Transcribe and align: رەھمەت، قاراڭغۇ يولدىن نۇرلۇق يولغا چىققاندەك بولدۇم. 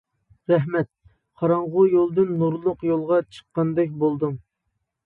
رەھمەت، 0.51 0.89
قاراڭغۇ 1.41 1.85
يولدىن 1.91 2.35
نۇرلۇق 2.41 2.89
يولغا 2.91 3.21
چىققاندەك 3.39 3.97
بولدۇم. 4.07 4.39